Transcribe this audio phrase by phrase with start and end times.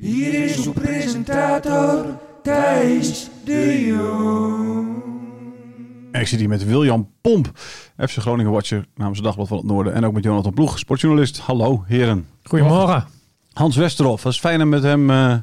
[0.00, 2.04] Hier is uw presentator
[2.42, 5.02] Thijs de Jong.
[6.12, 7.50] En ik zit hier met William Pomp,
[7.96, 9.92] FC Groningen Watcher namens het Dagblad van het Noorden.
[9.92, 11.38] En ook met Jonathan Ploeg, sportjournalist.
[11.38, 12.26] Hallo heren.
[12.42, 13.06] Goedemorgen.
[13.52, 15.36] Hans Westerhof, dat is fijn om met hem, eh,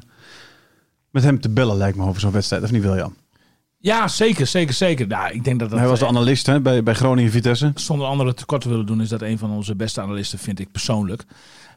[1.10, 2.62] met hem te bellen lijkt me over zo'n wedstrijd.
[2.62, 3.16] Of niet William?
[3.78, 5.06] Ja, zeker, zeker, zeker.
[5.06, 7.72] Nou, ik denk dat dat Hij was de eh, analist hè, bij, bij Groningen Vitesse.
[7.74, 10.72] zonder andere tekort te willen doen, is dat een van onze beste analisten, vind ik
[10.72, 11.24] persoonlijk.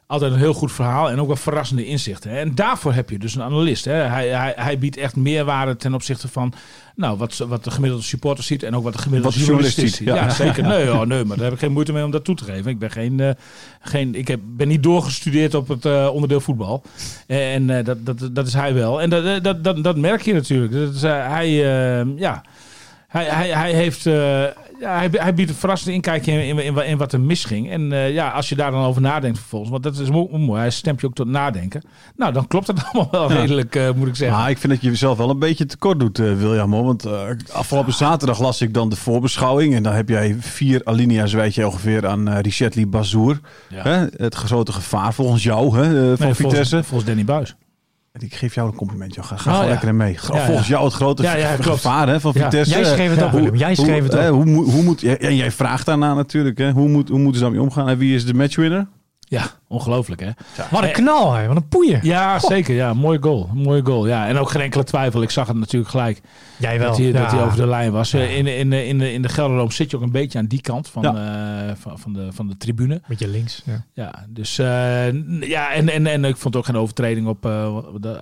[0.06, 2.30] Altijd een heel goed verhaal en ook wel verrassende inzichten.
[2.30, 3.84] En daarvoor heb je dus een analist.
[3.84, 3.92] Hè.
[3.92, 6.54] Hij, hij, hij biedt echt meerwaarde ten opzichte van
[6.94, 9.98] nou, wat, wat de gemiddelde supporter ziet en ook wat de gemiddelde Wat journalist journalist
[9.98, 10.06] ziet.
[10.06, 10.30] Ja, ja.
[10.44, 10.62] zeker.
[10.62, 12.70] Nee, oh, nee, maar daar heb ik geen moeite mee om dat toe te geven.
[12.70, 13.30] Ik ben, geen, eh,
[13.80, 16.82] geen, ik heb, ben niet doorgestudeerd op het eh, onderdeel voetbal.
[17.26, 19.00] En eh, dat, dat, dat is hij wel.
[19.00, 20.72] En dat, dat, dat, dat merk je natuurlijk.
[20.72, 21.50] Dat is, hij,
[22.16, 22.42] ja,
[23.08, 24.04] hij, hij, hij, heeft,
[24.82, 27.70] ja, hij, hij biedt een verrassende inkijkje in, in, in, in wat er misging.
[27.70, 30.60] En eh, ja, als je daar dan over nadenkt vervolgens, want dat is mo- mooi,
[30.60, 31.82] hij stemt je ook tot nadenken.
[32.16, 33.36] Nou, dan klopt het allemaal wel Ja.
[33.40, 34.38] redelijk, eh, moet ik zeggen.
[34.38, 36.72] Maar ik vind dat je jezelf wel een beetje tekort doet, eh, William.
[36.72, 36.84] Hoor.
[36.84, 37.06] Want
[37.52, 39.74] afgelopen zaterdag las ik dan de voorbeschouwing.
[39.74, 43.40] En dan heb jij vier alinea's, weet je ongeveer, aan eh Richetli Bazour.
[43.68, 43.82] Ja.
[43.82, 44.06] Hè?
[44.16, 46.36] Het grote gevaar volgens jou hè, van Nee, Vitesse.
[46.36, 47.54] volgens, volgens Danny Buis.
[48.18, 49.24] Ik geef jou een compliment, joh.
[49.24, 49.72] Ga, ga Oh, gewoon ja.
[49.72, 50.20] lekker mee.
[50.20, 51.22] Volgens jou het grote
[51.60, 52.32] gevaar hè, van.
[52.32, 52.74] Vitesse.
[52.74, 53.56] Jij schreef het op, hoe-.
[53.56, 54.20] Jij hoe- schreef het op.
[54.34, 57.42] hoe, moet- hoe moet, en jij vraagt daarna natuurlijk, hè, hoe, moet, hoe moeten ze
[57.42, 57.88] daarmee omgaan?
[57.88, 58.86] En wie is de matchwinner?
[59.32, 60.28] Ja, ongelooflijk hè.
[60.70, 61.46] Wat een knal, hè.
[61.46, 62.04] Wat een poeier.
[62.04, 62.74] Ja, zeker.
[62.74, 63.48] Ja, mooi goal.
[63.52, 64.06] Mooi goal.
[64.06, 65.22] Ja, en ook geen enkele twijfel.
[65.22, 66.20] Ik zag het natuurlijk gelijk
[66.56, 66.88] Jij wel.
[66.88, 67.12] dat hij, ja.
[67.12, 68.12] dat hij over de lijn was.
[68.12, 70.60] Eh, In, in, in, de, in de Gelderloom zit je ook een beetje aan die
[70.60, 73.00] kant van, eh, van, van, de, van de tribune.
[73.06, 73.62] Met je links.
[73.64, 73.84] Ja.
[73.92, 78.20] Ja, dus eh, ja, en, en, en ik vond ook geen overtreding op eh, de.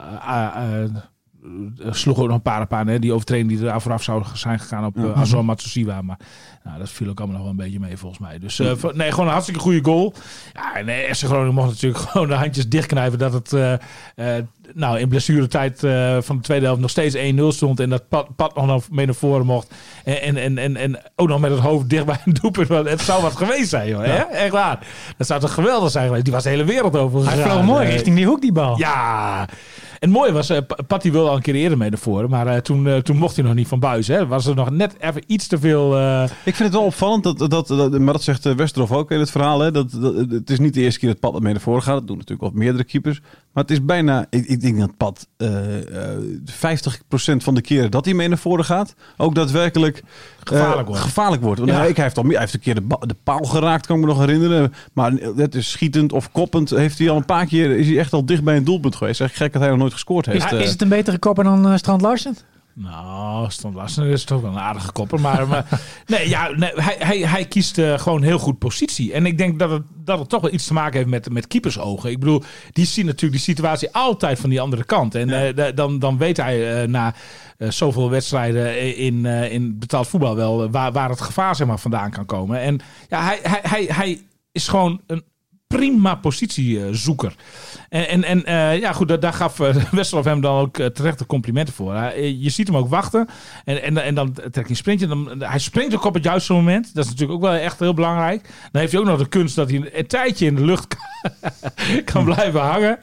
[1.85, 4.23] Er sloeg ook nog een paar op aan, hè, die overtreding die er vooraf zou
[4.35, 6.03] zijn gegaan op uh, Azor Matsushima.
[6.03, 6.19] Maar
[6.65, 8.39] nou, dat viel ook allemaal nog wel een beetje mee volgens mij.
[8.39, 10.15] Dus eh, voor- nee, gewoon een hartstikke goede goal.
[10.53, 13.79] Ja, en eh, FC Groningen mocht natuurlijk gewoon de handjes dichtknijpen dat het
[14.75, 15.79] nou, in blessuretijd
[16.25, 17.81] van de tweede helft nog steeds 1-0 stond.
[17.81, 19.75] En dat Pat, Pat nog mee naar voren mocht.
[20.05, 22.89] En, en, en, en, ook nog met het hoofd dicht bij een doelpunt.
[22.89, 24.05] Het zou wat geweest zijn, joh.
[24.05, 24.17] Hè?
[24.17, 24.79] Echt waar.
[25.17, 26.25] Dat zou toch geweldig zijn geweest.
[26.25, 28.79] Die was de hele wereld over Hij vloog mooi richting die hoek, die bal.
[28.79, 29.49] ja,
[30.01, 32.47] het mooie was, eh, Pa- Patty wilde al een keer eerder mee naar voren, maar
[32.47, 34.07] eh, toen, eh, toen mocht hij nog niet van buis.
[34.07, 34.27] Hè.
[34.27, 36.19] Was er nog net even iets te veel...
[36.23, 39.31] Ik vind het wel opvallend, dat, dat, dat, maar dat zegt Westerhof ook in het
[39.31, 39.61] verhaal.
[39.61, 41.83] Hè, dat, dat, het is niet de eerste keer dat Pat er mee naar voren
[41.83, 41.95] gaat.
[41.99, 43.21] Dat doen natuurlijk wel meerdere keepers.
[43.53, 45.49] Maar het is bijna, ik, ik denk dat Pat eh,
[46.47, 50.03] 50% van de keren dat hij mee naar voren gaat, ook daadwerkelijk
[50.45, 51.03] Gevaarlijk wordt.
[51.03, 51.59] Gevaarlijk wordt.
[51.59, 51.77] Want Ja.
[51.79, 54.19] hij, hij, heeft al, hij heeft een keer de paal geraakt, kan ik me nog
[54.19, 54.73] herinneren.
[54.93, 56.71] Maar het is schietend of koppend.
[56.71, 59.21] Heeft hij al een paar keer, is hij echt al dicht bij een doelpunt geweest.
[59.21, 60.45] Echt gek dat hij nog nooit gescoord heeft.
[60.45, 60.61] Is, eh.
[60.61, 62.37] is het een betere kopper dan eh, Strand Larsen?
[62.75, 65.21] Nou, Stan Larsen is toch wel een aardige kopper.
[65.21, 65.67] Maar, maar
[66.07, 69.13] nee, ja, nee, hij, hij, hij kiest eh, gewoon heel goed positie.
[69.13, 71.47] En ik denk dat het, dat het toch wel iets te maken heeft met, met
[71.47, 72.11] keepersogen.
[72.11, 72.43] Ik bedoel,
[72.73, 75.15] die zien natuurlijk die situatie altijd van die andere kant.
[75.15, 77.15] En eh, da- dan, dan weet hij na
[77.59, 80.71] zoveel wedstrijden in, eh, in betaald voetbal wel...
[80.71, 82.61] waar, waar het gevaar zeg maar, vandaan kan komen.
[82.61, 84.21] En ja, hij, hij, hij, hij
[84.53, 85.25] is gewoon een
[85.77, 87.35] prima positiezoeker.
[87.89, 90.87] En, en, en eh, ja, goed, daar, daar gaf uh, Westerhof hem dan ook eh,
[90.87, 91.95] terecht de complimenten voor.
[91.95, 93.29] Eh, je ziet hem ook wachten.
[93.65, 95.07] En, en, en dan trekt hij een sprintje.
[95.07, 96.95] Dan, hij springt ook op het juiste moment.
[96.95, 98.43] Dat is natuurlijk ook wel echt heel belangrijk.
[98.73, 102.05] Dan heeft hij ook nog de kunst dat hij een tijdje in de lucht kan,
[102.05, 102.99] kan blijven hangen.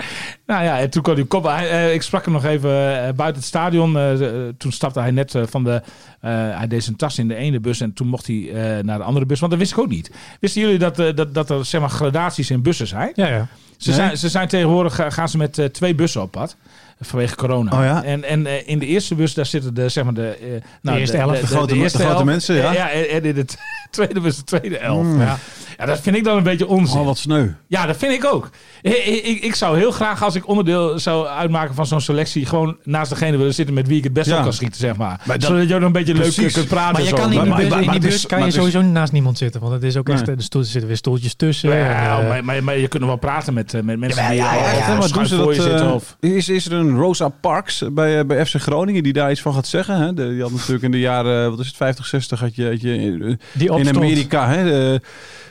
[0.47, 1.43] Nou ja, en toen kon hij kop.
[1.43, 3.97] Hij, eh, ik sprak hem nog even eh, buiten het stadion.
[3.97, 4.11] Eh,
[4.57, 5.81] toen stapte hij net van de.
[6.19, 8.51] hij deed zijn tas in de ene bus en toen mocht hij
[8.81, 9.39] naar de andere bus.
[9.39, 10.11] Want dat wist ik ook niet.
[10.39, 13.11] Wisten jullie dat, dat, dat er zeg maar gradaties in bussen zijn?
[13.15, 13.47] Ja, ja.
[13.77, 13.97] Ze, Nee?
[13.99, 16.55] zijn, ze zijn tegenwoordig ga- gaan ze met twee bussen op pad.
[16.99, 17.71] Vanwege corona.
[17.79, 18.03] Oh ja?
[18.03, 20.47] En, en eh, in de eerste bus, daar zitten de, zeg maar de, eh,
[20.81, 21.41] nou, eerste helft.
[21.41, 22.23] De grote- de grote helft.
[22.23, 22.71] mensen, ja.
[22.73, 23.57] Ja en, en in, het,
[23.91, 25.03] tweede was de tweede elf.
[25.03, 25.19] Mm.
[25.21, 25.37] Ja.
[25.77, 26.99] ja, dat vind ik dan een beetje onzin.
[26.99, 27.47] Oh, wat sneu.
[27.67, 28.49] Ja, dat vind ik ook.
[28.81, 32.77] Ik, ik, ik zou heel graag, als ik onderdeel zou uitmaken van zo'n selectie, gewoon
[32.83, 34.37] naast degene willen zitten met wie ik het best Ja.
[34.37, 35.21] op kan schieten, zeg maar.
[35.25, 36.53] Maar dat- Zodat je ook nog een beetje leuk Precies.
[36.53, 36.93] kunt praten.
[36.93, 37.15] Maar je zo.
[37.15, 39.61] kan in maar- maar- bus, in die bus is- kan je sowieso naast niemand zitten.
[39.61, 40.35] Want het is ook echt, Nee.
[40.35, 41.69] de stoel, er zitten weer stoeltjes tussen.
[41.69, 41.75] Ja,
[42.19, 44.37] en, eh, maar, maar, maar je kunt nog wel praten met, met mensen Ja, die
[44.37, 48.19] ja, ja, ja, Ja, maar doen ze dat, is, is er een Rosa Parks bij,
[48.19, 49.97] eh, bij FC Groningen die daar iets van gaat zeggen?
[49.97, 50.13] Hè?
[50.13, 52.81] De, die had natuurlijk in de jaren, wat is het, 50, 60 had je, had
[52.81, 53.95] je eh, die in.
[53.95, 54.99] Amerika, hè, eh,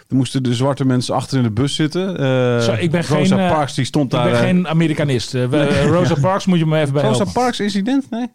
[0.08, 2.18] er moesten de zwarte mensen achter in de bus zitten.
[2.18, 4.24] Eh, Zo, ik ben Rosa geen, eh, Parks die stond ik daar.
[4.24, 5.34] ben eh, geen Amerikanist.
[5.34, 7.32] Eh, eh, Rosa Parks moet je me even bij Rosa helpen.
[7.32, 8.06] Parks incident?
[8.10, 8.26] Nee?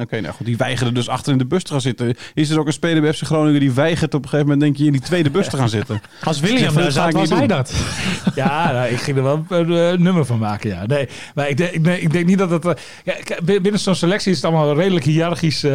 [0.00, 0.46] Oké, nou goed.
[0.46, 2.14] Die weigerde dus achter in de bus te gaan zitten.
[2.34, 4.76] Is er ook een speler bij FC Groningen die weigert op een gegeven moment denk
[4.76, 6.00] je in die tweede bus te gaan zitten?
[6.24, 7.72] Als William daar zat, ik was hij dat.
[8.34, 10.86] Ja, nou, ik ging er wel een nummer van maken, ja.
[10.86, 12.80] Nee, maar ik denk, ik denk, ik denk niet dat het...
[13.04, 13.14] ja,
[13.60, 15.70] binnen zo'n selectie is het allemaal redelijk hiërarchisch eh,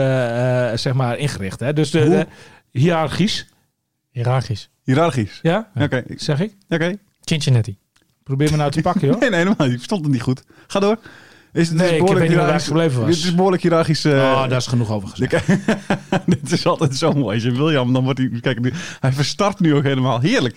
[0.76, 1.60] zeg maar, ingericht.
[1.60, 1.74] Hè?
[1.74, 2.26] Dus de, de-
[2.72, 3.48] hiërarchisch,
[4.84, 5.40] Hierarchisch.
[5.42, 5.70] Ja?
[5.80, 6.54] Oké, Zeg ik?
[6.70, 6.98] oké.
[7.22, 7.78] Cincinnati.
[8.24, 9.20] Probeer me nou te pakken, joh.
[9.22, 9.70] Nee, nee, helemaal niet.
[9.72, 10.44] Ik verstond het niet goed.
[10.68, 10.98] Ga door.
[11.54, 13.16] Is, het Nee, is behoorlijk ik gebleven was.
[13.16, 14.06] Dit is behoorlijk hiërarchisch.
[14.06, 15.48] eh, oh, daar is genoeg over gezegd.
[16.26, 17.36] Dit is altijd zo mooi.
[17.36, 18.30] Als je William, dan wordt hij...
[18.42, 20.20] Kijk, nu, hij verstart nu ook helemaal.
[20.20, 20.56] Heerlijk.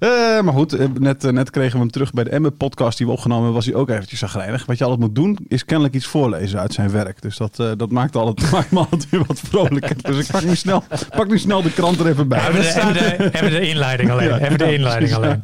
[0.00, 3.06] Eh, maar goed, eh, net, eh, net kregen we hem terug bij de Emmen-podcast die
[3.06, 3.62] we opgenomen hebben.
[3.62, 4.66] Was hij ook eventjes zagrijnig.
[4.66, 7.22] Wat je altijd moet doen, is kennelijk iets voorlezen uit zijn werk.
[7.22, 9.96] Dus dat, dat maakt, altijd, maakt me altijd weer wat vrolijker.
[10.02, 10.82] Dus ik pak nu snel,
[11.16, 12.48] pak nu snel de krant er even bij.
[12.48, 14.32] Even de, even de, inleiding alleen.
[14.32, 15.40] Even de inleiding alleen.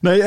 [0.00, 0.22] Nee,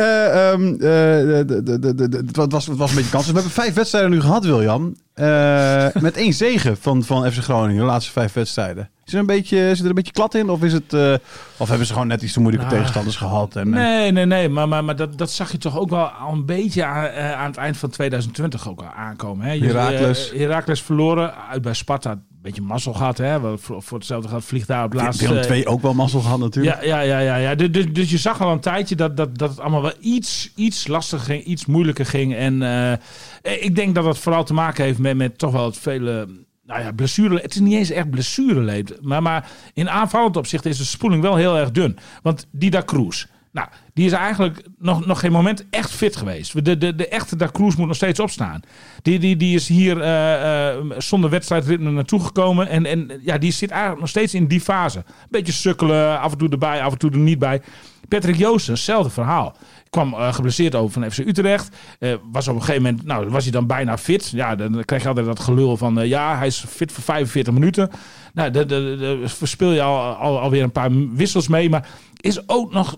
[2.26, 3.26] het was, het was een beetje kans.
[3.26, 4.96] We hebben vijf wedstrijden nu gehad, William.
[5.14, 8.90] Eh, met één zegen van, van FC Groningen, de laatste vijf wedstrijden.
[9.06, 10.50] Is er een beetje, zit er een beetje klad in?
[10.50, 11.14] Of, is het, eh,
[11.58, 13.56] of hebben ze gewoon net iets te moeilijke Nou, tegenstanders gehad?
[13.56, 14.50] En, Nee, nee, nee.
[14.50, 17.34] Maar, maar, maar dat, dat zag je toch ook wel al een beetje aan, eh,
[17.34, 19.46] aan het eind van 2020 ook al aankomen.
[19.46, 19.52] Hè?
[19.52, 20.32] Je- Heracles.
[20.36, 22.20] Heracles verloren uit bij Sparta.
[22.44, 23.18] Beetje mazzel gehad.
[23.18, 23.58] Hè?
[23.58, 25.28] Voor, voor hetzelfde gaat vliegt daar op laatste...
[25.28, 26.84] Willem II ook wel mazzel gehad natuurlijk.
[26.84, 27.56] Ja, ja, ja, ja, ja.
[27.56, 30.52] Dus, dus, dus je zag al een tijdje dat, dat, dat het allemaal wel iets,
[30.56, 32.36] iets lastiger ging, iets moeilijker ging.
[32.36, 35.78] En eh, ik denk dat dat vooral te maken heeft met, met toch wel het
[35.78, 36.28] vele.
[36.66, 37.40] Nou ja, blessure.
[37.40, 38.98] Het is niet eens echt blessureleed.
[39.02, 41.98] Maar, maar in aanvallend opzicht is de spoeling wel heel erg dun.
[42.22, 43.26] Want Dida Cruz.
[43.54, 46.66] Nou, die is eigenlijk nog, nog geen moment echt fit geweest.
[46.66, 48.62] De, de, de echte Da Cruz moet nog steeds opstaan.
[49.02, 52.68] Die, die, die is hier eh, eh, zonder wedstrijdritme naartoe gekomen.
[52.68, 55.04] En, en ja, die zit eigenlijk nog steeds in die fase.
[55.30, 57.62] Beetje sukkelen, af en toe erbij, af en toe er niet bij.
[58.08, 59.56] Patrick Joosten, hetzelfde verhaal.
[59.94, 61.76] Kwam eh, geblesseerd over van FC Utrecht.
[62.00, 64.30] Eh, was op een gegeven moment, nou, was hij dan bijna fit.
[64.30, 67.54] Ja, dan krijg je altijd dat gelul van, eh, ja, hij is fit voor 45
[67.54, 67.90] minuten.
[68.34, 71.70] Nou, de, verspil je al, al, alweer een paar wissels mee.
[71.70, 71.88] Maar
[72.20, 72.96] is ook nog,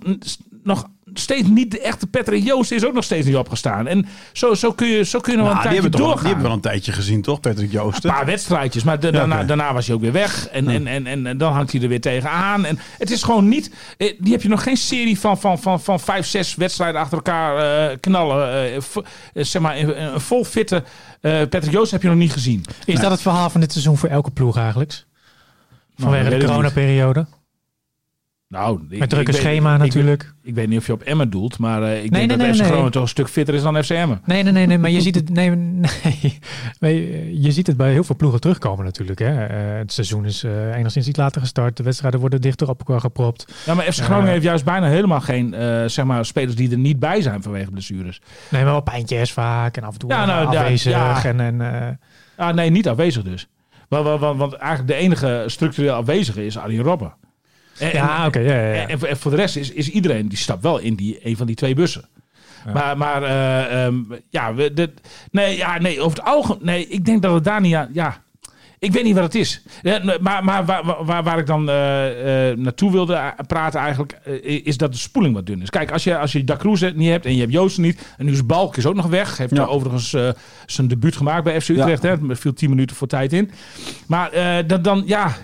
[0.64, 0.88] nog
[1.20, 3.88] steeds niet de echte Patrick Joost is ook nog steeds niet opgestaan.
[3.88, 6.00] En zo, zo kun je, zo kun je nog Nou, een die, tijdje hebben toch,
[6.00, 6.26] die doorgaan.
[6.26, 8.10] hebben we wel een tijdje gezien, toch, Patrick Joosten?
[8.10, 10.48] Een paar wedstrijdjes, maar da- daarna, daarna was hij ook weer weg.
[10.48, 12.66] En, en, en, en, en dan hangt hij er weer tegenaan.
[12.66, 13.72] En het is gewoon niet...
[13.98, 17.18] eh, Die heb je nog geen serie van, van, van, van vijf, zes wedstrijden achter
[17.18, 17.58] elkaar
[17.92, 18.48] eh, knallen.
[18.54, 18.82] eh, eh,
[19.34, 20.84] zeg maar, een, een vol fitte
[21.22, 22.66] eh, Patrick Joost heb je nog niet gezien.
[22.86, 25.04] Is dat het verhaal van dit seizoen voor elke ploeg eigenlijk?
[25.98, 27.26] Vanwege dat de coronaperiode?
[28.48, 30.34] Nou, ik- Met drukke ik schema natuurlijk.
[30.44, 32.38] Ik, weet niet of je op Emmen doelt, maar eh, ik Nee, denk nee, dat
[32.48, 32.64] nee, FC.
[32.66, 34.22] Groningen toch een stuk fitter is dan FC Emmen.
[34.26, 36.40] Nee, nee, nee, nee, maar je ziet het, nee, nee,
[36.80, 36.90] Maar
[37.32, 39.20] je ziet het bij heel veel ploegen terugkomen natuurlijk.
[39.20, 39.46] Hè.
[39.46, 41.78] Eh, het seizoen is eh, enigszins iets later gestart.
[41.78, 43.54] De wedstrijden worden dichter op elkaar gepropt.
[43.66, 46.78] Ja, maar FC Groningen heeft juist bijna helemaal geen eh, zeg maar, spelers die er
[46.78, 48.22] niet bij zijn vanwege blessures.
[48.50, 50.92] Nee, maar wel pijntjes vaak en af en toe Ja, nou, afwezig.
[50.92, 51.24] ja.
[51.24, 51.88] En, en, eh,
[52.38, 53.48] Ah, nee, niet afwezig dus.
[53.88, 57.14] Want, want eigenlijk de enige structureel afwezige is Arjen Robben.
[57.80, 58.40] En, ja, oké.
[58.40, 58.88] ja, ja, ja.
[58.88, 61.48] En, en voor de rest is, is iedereen die stapt wel in die, een van
[61.48, 62.10] die twee bussen.
[62.74, 63.96] Maar, maar eh, ehm,
[64.30, 64.94] ja, we,
[65.32, 66.66] nee, ja, nee, over het algemeen.
[66.66, 67.90] Nee, ik denk dat het daar niet aan.
[67.94, 68.24] Ja,
[68.86, 69.62] ik weet niet wat het is.
[69.82, 74.20] Ja, maar maar waar, waar, waar ik dan eh, eh, naartoe wilde eh, praten eigenlijk,
[74.42, 75.70] is dat de spoeling wat dun is.
[75.70, 76.44] Kijk, als je, als je
[76.96, 78.14] niet hebt en je hebt Joosten niet.
[78.18, 79.38] En nu is Balk is ook nog weg.
[79.38, 79.62] Heeft Ja.
[79.62, 80.16] er overigens
[80.66, 82.04] zijn debuut gemaakt bij FC Utrecht.
[82.04, 82.10] Hè?
[82.30, 83.52] Er viel 10 minuten voor tijd in.
[84.08, 84.32] Maar
[84.68, 85.36] dan, dan, ja,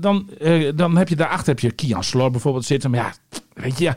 [0.00, 2.90] dan, eh, dan heb je daarachter heb je Kian Slor bijvoorbeeld zitten.
[2.90, 3.94] Maar ja, weet je, ja,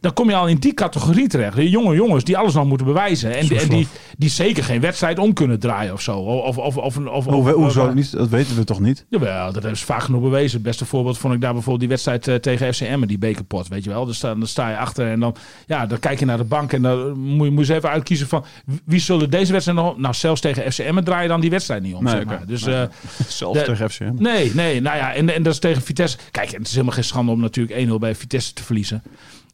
[0.00, 1.56] dan kom je al in die categorie terecht.
[1.56, 3.36] De jonge jongens die alles nog moeten bewijzen.
[3.36, 3.88] En, die- en die,
[4.18, 6.18] die zeker geen wedstrijd om kunnen draaien of zo.
[6.18, 8.12] Of, of, of, of, of, Hoe, of- hoezo niet?
[8.12, 9.04] Dat weten we toch niet?
[9.08, 10.54] Jawel, dat ze vaak genoeg bewezen.
[10.54, 13.84] Het beste voorbeeld vond ik daar bijvoorbeeld die wedstrijd eh, tegen FCM, die bekerpot, weet
[13.84, 14.04] je wel.
[14.06, 15.34] Dan, dan sta je achter en dan,
[15.66, 17.90] ja, dan kijk je naar de bank en dan moet je, moet je eens even
[17.90, 18.44] uitkiezen van
[18.84, 19.98] wie zullen deze wedstrijd nog...
[19.98, 22.40] Nou, zelfs tegen FCM draai je dan die wedstrijd niet om, Nee, zeg.
[22.44, 22.74] Dus Nee.
[22.74, 22.82] eh,
[23.28, 24.12] Zelfs De- tegen FCM.
[24.18, 26.16] Nee, nee, nou ja, en, en dat is tegen Vitesse.
[26.30, 28.74] Kijk, het is helemaal geen schande om natuurlijk 1-0 bij Vitesse te verliezen.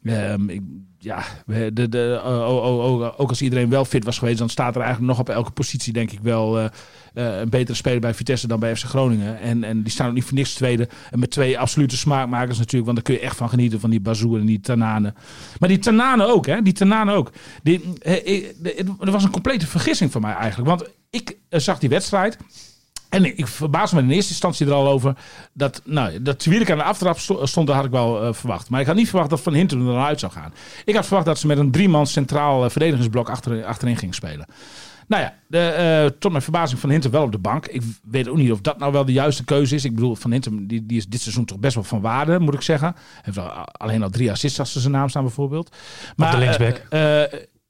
[0.03, 0.61] Ehm, ik,
[1.03, 4.75] ja, de, de, oh, oh, oh, ook als iedereen wel fit was geweest, dan staat
[4.75, 6.65] er eigenlijk nog op elke positie, denk ik wel, eh,
[7.13, 9.39] eh, een betere speler bij Vitesse dan bij FC Groningen.
[9.39, 10.89] En, en die staan ook niet voor niks tweede.
[11.11, 13.99] En met twee absolute smaakmakers natuurlijk, want daar kun je echt van genieten, van die
[13.99, 15.13] Bazou en die Tanane.
[15.59, 16.61] Maar die Tanane ook, hè?
[16.61, 17.31] Die Tanane ook.
[17.63, 18.47] Die, eh,
[18.99, 22.37] er was een complete vergissing van mij eigenlijk, want ik zag die wedstrijd.
[23.13, 25.15] En ik verbaasde me in eerste instantie er al over
[25.53, 28.69] dat, nou, dat Twierik aan de aftrap sto- stond, dat had ik wel eh, verwacht.
[28.69, 30.53] Maar ik had niet verwacht dat Van Hintem er uit zou gaan.
[30.85, 34.45] Ik had verwacht dat ze met een driemans centraal eh, verdedigingsblok achter, achterin ging spelen.
[35.07, 37.67] Nou ja, de, eh, tot mijn verbazing Van Hintem wel op de bank.
[37.67, 39.85] Ik weet ook niet of dat nou wel de juiste keuze is.
[39.85, 42.53] Ik bedoel, Van Hintem die, die is dit seizoen toch best wel van waarde, moet
[42.53, 42.95] ik zeggen.
[43.21, 45.75] Heeft al, alleen al drie assists als ze zijn naam staan bijvoorbeeld.
[46.15, 46.85] Maar, de linksback?
[46.89, 47.21] eh,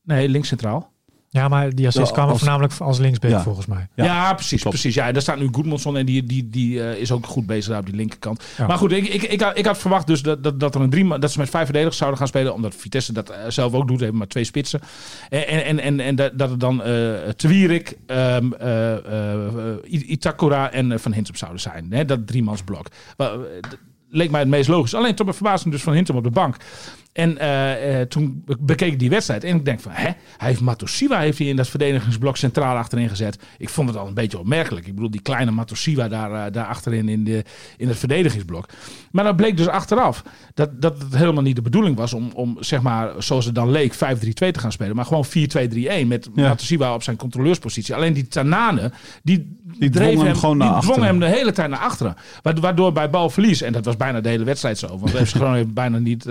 [0.04, 0.92] nee, links centraal.
[1.34, 3.42] Ja, maar die assist als- voornamelijk als linksback Ja.
[3.42, 3.88] volgens mij.
[3.96, 4.62] Ja, Ja, precies.
[4.62, 4.76] klopt.
[4.80, 4.96] precies.
[4.96, 7.80] Ja, daar staat nu Goedmanson en die, die, die eh, is ook goed bezig daar
[7.80, 8.44] op die linkerkant.
[8.58, 8.68] Ja.
[8.68, 10.90] Maar goed, ik, ik, ik, had, ik had verwacht dus dat, dat, dat, er een
[10.90, 12.54] drie, dat ze met vijf verdedigers zouden gaan spelen.
[12.54, 14.00] Omdat Vitesse dat eh, zelf ook doet.
[14.00, 14.80] Hebben maar twee spitsen.
[15.30, 20.72] En, en, en, en, dat dat het dan eh Twierik, ehm, eh, eh, I- Itakura
[20.72, 21.88] en Van Hintem zouden zijn.
[21.90, 22.06] Hè?
[22.06, 22.88] Dat driemansblok.
[24.10, 24.94] Leek mij het meest logisch.
[24.96, 26.56] Alleen tot mijn verbazing dus Van Hintem op de bank.
[27.14, 30.04] En eh, eh, toen be- bekeek ik die wedstrijd en ik denk van, hè,
[30.38, 33.38] hij heeft Matosiwa heeft hij in dat verdedigingsblok centraal achterin gezet.
[33.58, 34.88] Ik vond het al een beetje opmerkelijk.
[34.88, 37.44] Ik bedoel, die kleine Matosiwa daar, eh, daar achterin in, de,
[37.78, 38.66] in het verdedigingsblok.
[39.12, 42.58] Maar dat bleek dus achteraf dat, dat het helemaal niet de bedoeling was om, om
[42.60, 43.98] zeg maar, zoals het dan leek, 5-3-2
[44.52, 44.96] te gaan spelen.
[44.96, 46.48] Maar gewoon 4-2-3-1 met Ja.
[46.48, 47.96] Matosiwa op zijn controleurspositie.
[47.96, 48.92] Alleen die Tanane,
[49.24, 51.20] die, Die dreef dwong hem gewoon naar die dwong achteren.
[51.22, 52.16] hem de hele tijd naar achteren.
[52.42, 54.98] Wa- Waardoor bij balverlies, en dat was bijna de hele wedstrijd zo.
[55.00, 56.26] Want FC Groningen heeft bijna niet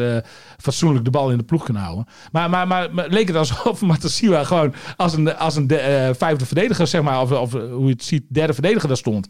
[0.72, 2.06] fatsoenlijk de bal in de ploeg kunnen houden.
[2.32, 6.14] Maar, maar, maar, maar leek het alsof Matasiwa gewoon als een, als een de- eh,
[6.14, 9.26] vijfde verdediger, zeg maar, of, of hoe je het ziet, derde verdediger daar stond.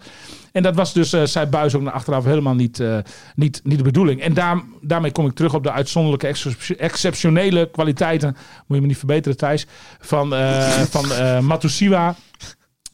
[0.52, 2.98] En dat was dus, zei Buis ook naar achteraf helemaal niet, eh,
[3.34, 4.20] niet, niet de bedoeling.
[4.20, 8.86] En daar, daarmee kom ik terug op de uitzonderlijke, excep- exceptionele kwaliteiten, moet je me
[8.86, 9.66] niet verbeteren Thijs,
[10.00, 10.28] van,
[10.94, 11.06] van
[11.44, 12.14] Matusiwa.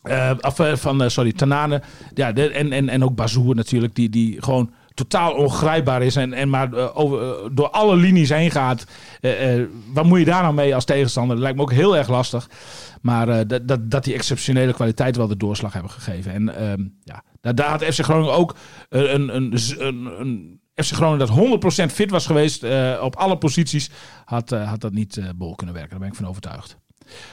[0.02, 1.83] Eh, of, van, sorry, Tanane.
[2.14, 6.33] Ja, de, en, en, en ook Bazoer natuurlijk, die, die gewoon totaal ongrijpbaar is en,
[6.33, 8.87] en maar eh, over, eh, door alle linies heen gaat.
[9.21, 9.62] Eh,
[9.93, 11.35] wat moet je daar nou mee als tegenstander?
[11.35, 12.50] Dat lijkt me ook heel erg lastig.
[13.02, 16.33] Maar dat, dat, dat die exceptionele kwaliteit wel de doorslag hebben gegeven.
[16.33, 18.55] En ehm, ja, daar, daar had FC Groningen ook
[18.88, 22.64] een, een, een, een FC Groningen dat 100% fit was geweest
[23.00, 23.90] op alle posities,
[24.25, 25.93] had, had dat niet bol kunnen werken.
[25.93, 26.78] Daar ben ik van overtuigd.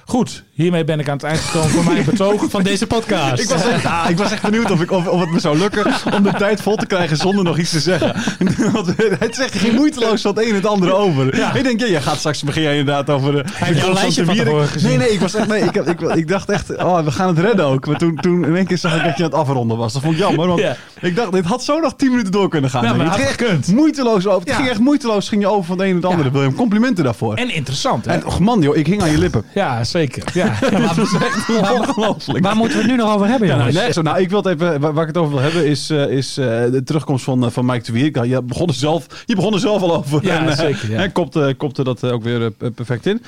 [0.05, 2.45] Goed, hiermee ben ik aan het eind gekomen van mijn betoog.
[2.49, 3.41] Van deze podcast.
[3.43, 5.57] Ik was, echt, ja, ik was echt benieuwd of, ik, of, of het me zou
[5.57, 8.15] lukken om de tijd vol te krijgen zonder nog iets te zeggen.
[8.73, 11.55] Want het zegt geen moeiteloos van het een en het andere over.
[11.57, 13.43] Ik denk, ja, jij gaat straks begin jij inderdaad over de.
[13.53, 14.35] Hij heeft jouw lijstje van.
[14.83, 17.39] Nee, nee, ik was echt, nee, ik, ik, ik dacht echt, oh, we gaan het
[17.39, 17.87] redden ook.
[17.87, 19.93] Maar toen, toen in één keer zag ik dat je aan het afronden was.
[19.93, 20.75] Dat vond ik jammer, want Ja.
[21.01, 22.83] ik dacht, dit had zo nog tien minuten door kunnen gaan.
[22.83, 24.47] Ja, maar het had ging echt moeiteloos over.
[24.47, 26.31] Het ging echt moeiteloos, ging je over van het een en het andere.
[26.31, 27.33] Wil je hem complimenten daarvoor?
[27.35, 28.11] En interessant, hè?
[28.11, 29.45] En, och man, joh, ik hing aan je lippen.
[29.53, 30.23] Ja, zeker.
[30.33, 30.53] Ja.
[30.85, 32.43] Dat was echt ongelooflijk.
[32.45, 33.75] Waar moeten we het nu nog over hebben, jongens?
[33.75, 35.89] Nee, zo, nou, ik wil het even, waar, waar ik het over wil hebben, is,
[35.89, 38.25] eh, is eh, de terugkomst van, eh, van Mike de Wierik.
[38.25, 40.25] Je begon, er zelf, je begon er zelf al over.
[40.25, 41.03] Ja, en, zeker, ja.
[41.03, 43.21] En kopte, kopte dat ook weer perfect in.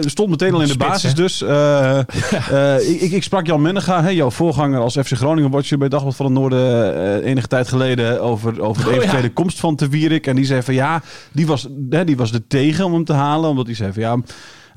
[0.00, 1.16] Stond meteen al in de Spits, basis hè?
[1.16, 1.42] dus.
[2.88, 6.16] ik, ik, ik sprak Jan Mennega, hè, jouw voorganger als FC Groningen watcher bij Dagblad
[6.16, 9.00] van het Noorden enige tijd geleden over, over de Oh, ja.
[9.00, 10.26] eventuele komst van de Wierik.
[10.26, 13.12] En die zei van ja, die was, hè, die was er tegen om hem te
[13.12, 13.50] halen.
[13.50, 14.16] Omdat hij zei van ja,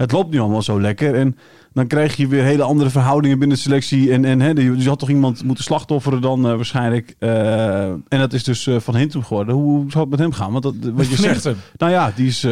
[0.02, 1.16] het loopt nu allemaal zo lekker.
[1.16, 1.38] En
[1.74, 4.12] dan krijg je weer hele andere verhoudingen binnen de selectie.
[4.12, 7.16] En, en hè, je had toch iemand moeten slachtofferen dan eh, waarschijnlijk.
[7.20, 9.56] Eh, en dat is dus eh, Van Hintem geworden.
[9.56, 10.52] Hoe, hoe zou het met hem gaan?
[10.52, 11.50] Want dat, wat je zegt.
[11.78, 12.48] Nou ja, die is...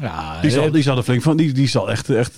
[0.00, 2.32] Ja, die, zal, die zal er flink van, die, die zal echt, echt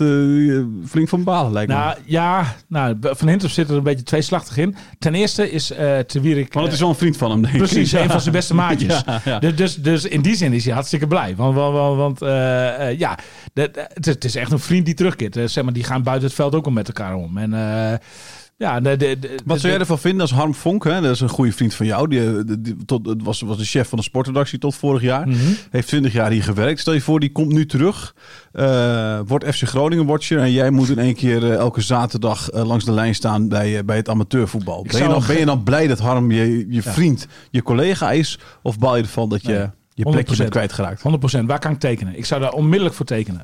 [0.87, 1.77] flink van balen lijkt me.
[1.77, 4.77] Nou ja, nou, Van Hintem zit er een beetje tweeslachtig in.
[4.99, 6.55] Ten eerste is eh Te Wierik...
[6.55, 7.59] maar het is wel een vriend van hem, denk ik.
[7.61, 8.03] Precies, Ja.
[8.03, 9.03] een van zijn beste maatjes.
[9.07, 9.39] Ja, ja.
[9.39, 11.37] Dus, dus, dus in die zin is hij hartstikke blij.
[11.37, 12.19] Want, want, want,
[12.99, 13.19] ja,
[13.55, 15.39] het, is, echt een vriend die terugkeert.
[15.45, 17.39] Zeg maar, die gaan buiten het veld ook al met elkaar om.
[17.39, 17.99] En eh,
[18.57, 20.85] ja, de, de, de- Wat zou jij ervan vinden als Harm Vonk?
[20.85, 21.01] Hè?
[21.01, 22.09] Dat is een goede vriend van jou.
[22.09, 25.03] Die, eh, die, die- tot, het was, was de chef van de sportredactie tot vorig
[25.03, 25.29] jaar.
[25.29, 25.39] Mhm.
[25.71, 26.81] Heeft 20 jaar hier gewerkt.
[26.81, 28.15] Stel je voor, die komt nu terug.
[28.53, 30.39] eh, wordt FC Groningen watcher.
[30.39, 34.09] En jij moet in één keer elke zaterdag langs de lijn staan bij, bij het
[34.09, 34.83] amateurvoetbal.
[34.91, 38.39] Ben je, dan, ben je dan blij dat Harm je, je vriend, je collega is?
[38.63, 40.37] Of baal je ervan dat je Nee, je plekje 100%.
[40.39, 41.03] bent kwijtgeraakt?
[41.37, 41.45] 100%.
[41.47, 42.17] Waar kan ik tekenen?
[42.19, 43.43] Ik zou daar onmiddellijk voor tekenen.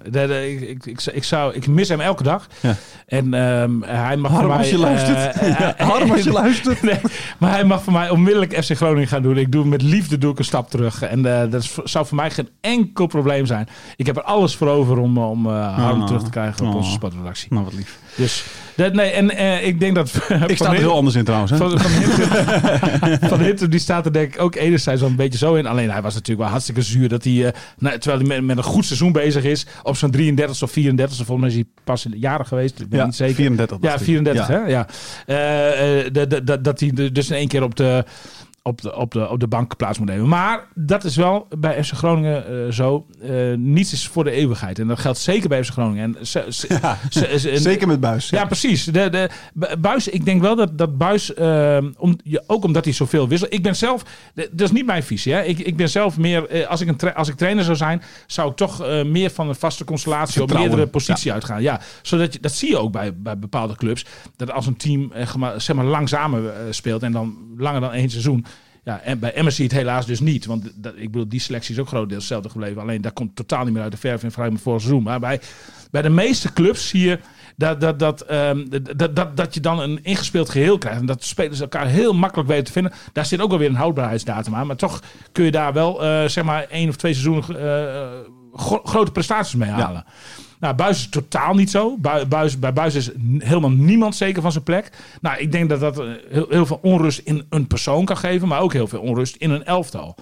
[0.51, 2.47] Ik, ik, ik, ik zou, ik mis hem elke dag.
[2.61, 2.75] Ja.
[3.07, 4.59] En ehm, hij mag Harm, voor mij...
[4.59, 5.17] als je luistert.
[5.37, 6.83] eh, Ja, eh, Harm, als je luistert.
[6.83, 7.01] Nee,
[7.39, 9.39] maar hij mag voor mij onmiddellijk FC Groningen gaan doen.
[9.39, 11.03] Ik doe met liefde doe ik een stap terug.
[11.03, 13.69] En eh, dat is zou voor mij geen enkel probleem zijn.
[13.97, 16.07] Ik heb er alles voor over om, om eh Harm Oh.
[16.07, 16.77] terug te krijgen op Oh.
[16.77, 17.47] onze sportredactie.
[17.53, 17.99] Nou, wat lief.
[18.17, 18.45] Dus
[18.79, 20.13] Dat, nee, en eh, ik denk dat...
[20.47, 21.51] Ik sta er heel anders in trouwens.
[21.51, 21.57] Hè?
[21.57, 21.89] Van, van,
[23.59, 25.67] van die staat er denk ik ook enerzijds wel een beetje zo in.
[25.67, 28.57] Alleen hij was natuurlijk wel hartstikke zuur dat hij, eh, nou, terwijl hij met, met
[28.57, 32.07] een goed seizoen bezig is, op zijn 33 of 34, volgens mij is hij pas
[32.11, 33.35] jarig geweest, ik ben Ja, niet zeker.
[33.35, 33.77] 34.
[33.81, 34.07] Ja, dacht ik.
[34.07, 34.55] 34, Ja.
[34.55, 34.67] hè?
[34.67, 34.87] Ja.
[35.27, 36.13] Eh,
[36.63, 38.05] dat- hij dus in één keer op de,
[38.69, 40.29] op, de, op, de, op de bank plaats moet nemen.
[40.29, 43.07] Maar dat is wel bij FC Groningen eh, zo.
[43.23, 44.79] Eh, niets is voor de eeuwigheid.
[44.79, 46.17] En dat geldt zeker bij FC Groningen.
[46.17, 46.99] En ze, ze- Ja,
[47.59, 48.29] Zeker met Buis.
[48.31, 48.85] ja, precies.
[48.85, 52.85] De, de, Bu- Buis, ik denk wel dat, dat Buis, ehm, om, ja, ook omdat
[52.85, 53.53] hij zoveel wisselt.
[53.53, 54.03] Ik ben zelf,
[54.35, 55.33] dat is niet mijn visie.
[55.33, 55.43] Hè.
[55.43, 58.51] Ik, ik ben zelf meer, eh, als, ik een als ik trainer zou zijn, zou
[58.51, 60.69] ik toch meer van een vaste constellatie op Vertrouwen.
[60.69, 61.63] meerdere posities uitgaan.
[61.63, 64.05] Ja, zodat je, dat zie je ook bij, bij bepaalde clubs.
[64.37, 65.13] Dat als een team
[65.57, 68.45] zeg maar, langzamer speelt en dan langer dan één seizoen.
[68.89, 70.47] Ja, en bij Emmen zie je het helaas dus niet.
[70.47, 72.83] Want dat, ik bedoel, die selectie is ook grotendeels hetzelfde gebleven.
[72.83, 75.03] Alleen daar komt totaal niet meer uit de verf in vergelijking met vorig seizoen.
[75.03, 75.41] Maar bij,
[75.91, 77.19] bij de meeste clubs zie je
[77.57, 78.65] dat, dat, dat, ehm,
[78.97, 81.01] dat, dat, dat je dan een ingespeeld geheel krijgt.
[81.01, 82.93] En dat spelers elkaar heel makkelijk weten te vinden.
[83.13, 84.67] Daar zit ook wel weer een houdbaarheidsdatum aan.
[84.67, 85.03] Maar toch
[85.33, 88.09] kun je daar wel eh, zeg maar één of twee seizoenen eh,
[88.53, 90.05] gro- grote prestaties mee halen.
[90.61, 91.97] Nou, Buis is totaal niet zo.
[91.99, 94.91] Bui- Buis, bij Buis is helemaal niemand zeker van zijn plek.
[95.21, 98.49] Nou, ik denk dat dat eh, heel, heel veel onrust in een persoon kan geven,
[98.49, 100.15] maar ook heel veel onrust in een elftal.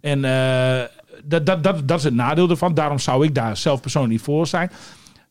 [0.00, 0.84] En eh,
[1.24, 2.74] dat, dat, dat, dat is het nadeel ervan.
[2.74, 4.70] Daarom zou ik daar zelf persoonlijk niet voor zijn.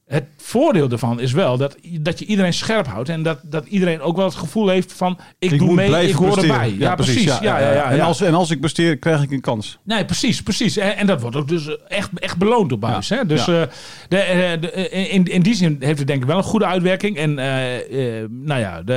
[0.07, 3.09] Het voordeel ervan is wel dat, dat je iedereen scherp houdt.
[3.09, 5.17] En dat, dat iedereen ook wel het gevoel heeft van...
[5.39, 6.55] ik, doe mee, ik hoor presteren.
[6.61, 6.75] erbij.
[6.77, 7.23] Ja, precies.
[7.23, 9.77] Ja, ja, ja, En, als, en als ik presteer, krijg ik een kans.
[9.83, 10.77] Nee, precies, precies.
[10.77, 13.09] En, en dat wordt ook dus echt, echt beloond op buis.
[13.09, 13.25] Hè?
[13.25, 13.61] Dus eh,
[14.07, 16.65] de, eh, de- eh, in, in die zin heeft het denk ik wel een goede
[16.65, 17.17] uitwerking.
[17.17, 18.93] En eh, eh, nou ja, de,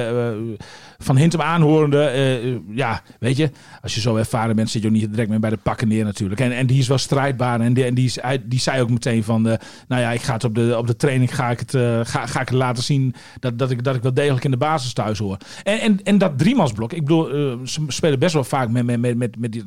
[0.58, 0.64] eh,
[1.02, 3.50] van Hintem aanhorende, eh, ja, weet je,
[3.82, 6.04] als je zo ervaren bent, zit je ook niet direct meer bij de pakken neer
[6.04, 6.40] natuurlijk.
[6.40, 7.60] En, en die is wel strijdbaar.
[7.60, 10.20] En die, en die, is, hij- die zei ook meteen van, eh, nou ja, ik
[10.22, 12.58] ga het op de, op de training ga ik het, eh, ga, ga ik het
[12.58, 15.36] laten zien dat, dat, ik, dat ik wel degelijk in de basis thuis hoor.
[15.62, 19.00] En, en, en dat driemansblok, ik bedoel, eh, ze spelen best wel vaak met, met,
[19.00, 19.64] met, met, met dit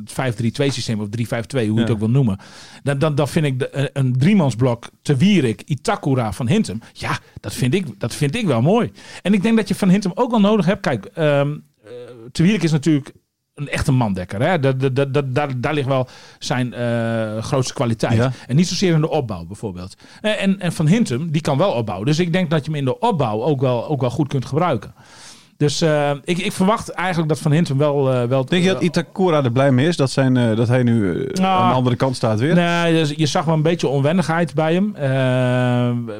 [0.61, 1.11] 5-3-2 systeem of 3-5-2,
[1.51, 2.37] hoe je het ook wil noemen.
[2.83, 6.79] Dan, dan, dan vind ik de, een- een driemansblok te Wierik, Itakura van Hintem.
[6.93, 8.91] Ja, dat vind, ik, dat vind ik wel mooi.
[9.21, 10.81] En ik denk dat je van Hintem ook wel nodig hebt.
[10.81, 11.05] Kijk,
[12.31, 13.11] te Wierik is natuurlijk
[13.55, 14.41] een echte mandekker.
[14.41, 14.59] Hè?
[14.59, 16.07] Dat, dat, dat, dat- daar, daar ligt wel
[16.39, 18.13] zijn eh, grootste kwaliteit.
[18.17, 18.31] Ja.
[18.47, 19.95] En niet zozeer in de opbouw bijvoorbeeld.
[20.21, 22.07] Eh, En, en Van Hintem, die kan wel opbouwen.
[22.07, 24.45] Dus ik denk dat je hem in de opbouw ook wel, ook wel goed kunt
[24.45, 24.93] gebruiken.
[25.57, 28.13] Dus eh, ik, ik verwacht eigenlijk dat Van Hintem wel...
[28.13, 30.83] eh, wel Denk je dat Itakura er blij mee is dat, zijn, eh, dat hij
[30.83, 32.53] nu Nou, aan de andere kant staat weer?
[32.55, 34.91] Nee, dus je zag wel een beetje onwennigheid bij hem.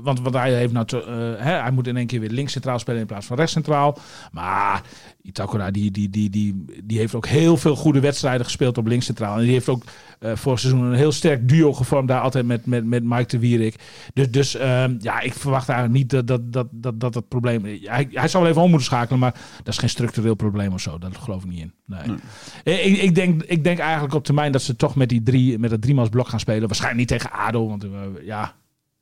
[0.04, 2.80] Want, want hij, heeft nou te- hè, hij moet in één keer weer links centraal
[2.80, 3.98] spelen in plaats van rechts centraal.
[4.32, 4.82] Maar
[5.26, 9.06] Itakura die, die, die, die, die heeft ook heel veel goede wedstrijden gespeeld op links
[9.06, 9.38] centraal.
[9.38, 9.84] En die heeft ook
[10.20, 13.40] eh vorig seizoen een heel sterk duo gevormd daar altijd met, met, met Mike de
[13.40, 13.76] Wierik.
[14.14, 17.64] Dus, dus ehm, ja, ik verwacht eigenlijk niet dat dat, dat, dat, dat het probleem...
[17.82, 20.82] Hij, hij zal wel even om moeten schakelen, maar dat is geen structureel probleem of
[20.82, 20.98] zo.
[20.98, 21.74] Dat geloof ik niet in.
[21.86, 22.18] Nee.
[22.64, 25.60] Eh, Ik, ik, denk, ik denk eigenlijk op termijn dat ze toch met, die drie,
[25.60, 26.68] met dat driemansblok gaan spelen.
[26.68, 27.90] Waarschijnlijk niet tegen ADO, want eh,
[28.26, 28.54] ja...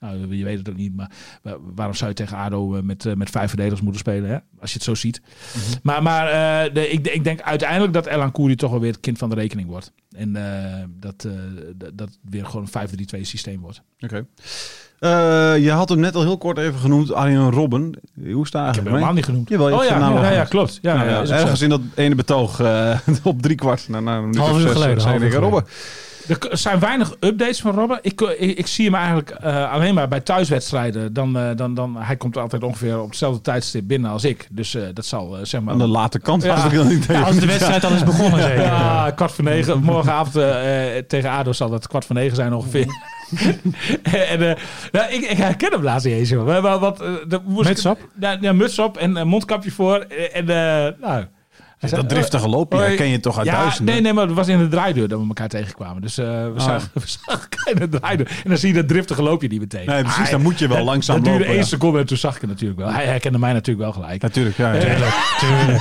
[0.02, 1.12] Nou, je weet het ook niet, maar
[1.42, 4.38] wa- waarom zou je tegen ADO eh, met, eh, met vijf verdedigers moeten spelen, hè?
[4.60, 5.22] als je het zo ziet.
[5.84, 9.00] Maar, maar eh, de, ik, ik denk uiteindelijk dat Elan Koeri toch wel weer het
[9.00, 9.92] kind van de rekening wordt.
[10.16, 11.32] En eh, dat, eh,
[11.94, 13.82] dat, weer gewoon een 5-3-2 systeem wordt.
[14.00, 14.26] Oké.
[15.00, 15.10] Eh,
[15.64, 17.92] je had hem net al heel kort even genoemd, Arjen Robben.
[18.32, 19.50] Hoe sta Ik heb je hem helemaal niet genoemd.
[19.50, 20.80] Jawel, je oh ja, ja, klopt.
[20.82, 23.88] Ja, Nou ja, ergens in dat ene betoog eh, op drie kwart.
[23.92, 25.32] Een minuut Half uur geleden.
[25.32, 25.64] Robben.
[26.40, 28.00] Er zijn weinig updates van Robben.
[28.02, 31.14] Ik, eh, ik, ik zie hem eigenlijk eh, alleen maar bij thuiswedstrijden.
[31.14, 34.48] Dan, eh, dan, dan, hij komt altijd ongeveer op hetzelfde tijdstip binnen als ik.
[34.52, 35.74] Dus eh, dat zal zeg maar...
[35.74, 36.56] Aan de late kant Ja.
[36.56, 38.62] was ik dan niet Ja, als de wedstrijd al is begonnen zeker.
[38.64, 39.84] Ja, kwart voor negen.
[39.84, 40.34] Morgenavond
[41.08, 42.86] tegen ADO zal het kwart voor negen zijn ongeveer.
[44.04, 44.56] en, eh,
[44.92, 46.32] nou, ik, ik herken hem laatst niet eens.
[46.32, 48.00] Maar- Wat, dat moest Muts op?
[48.20, 49.98] Ja, ja, muts op en een mondkapje voor.
[50.34, 51.26] En, eh, nou,
[51.90, 53.94] Dat driftige loopje herken je toch uit ja, duizenden?
[53.94, 56.02] nee, nee, maar het was in de draaideur dat we elkaar tegenkwamen.
[56.02, 56.64] Dus eh, we, Ah.
[56.64, 58.28] zagen, we zagen elkaar in de draaideur.
[58.44, 59.86] En dan zie je dat driftige loopje niet meteen.
[59.86, 61.70] Nee, precies, Ah, dan moet je wel dat- langzaam Dat duurde lopen, één ja.
[61.70, 62.90] seconde en toen zag ik het natuurlijk wel.
[62.92, 64.22] Hij herkende mij natuurlijk wel gelijk.
[64.22, 64.74] Natuurlijk, ja.
[64.74, 64.80] ja.
[64.80, 65.80] Tuurlijk, tuurlijk,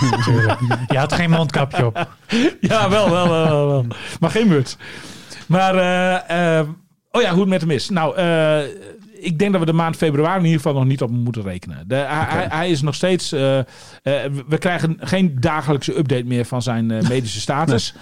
[0.58, 0.58] tuurlijk.
[0.86, 2.08] Je had geen mondkapje op.
[2.60, 3.86] Ja, wel, wel, wel, wel, wel.
[4.20, 4.76] Maar geen muts.
[5.46, 6.66] Maar, eh, eh,
[7.10, 7.88] oh ja, hoe het met hem is.
[7.88, 8.58] Nou, eh,
[9.20, 11.84] ik denk dat we de maand februari in ieder geval nog niet op moeten rekenen.
[11.86, 13.32] De, hij, hij, hij is nog steeds...
[13.32, 13.64] eh, eh,
[14.48, 17.94] we krijgen geen dagelijkse update meer van zijn eh, medische status.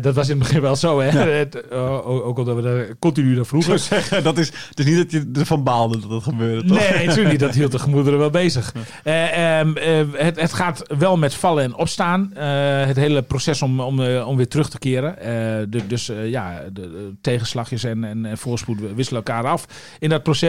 [0.00, 1.08] Dat was in het begin wel zo, hè.
[1.20, 3.80] Het, ook ook omdat we er continu naar vroegen.
[3.80, 6.78] zeggen, dat is, het is niet dat je ervan baalde dat dat gebeurde, toch?
[6.78, 7.40] Nee, natuurlijk niet.
[7.40, 8.74] Dat hield de gemoederen wel bezig.
[9.04, 12.30] Eh, ehm, eh, het, het gaat wel met vallen en opstaan.
[12.86, 15.16] Het hele proces om, om, om weer terug te keren.
[15.70, 19.66] De- dus ja, de, de tegenslagjes en, en, en voorspoed wisselen elkaar af
[19.98, 20.45] in dat proces.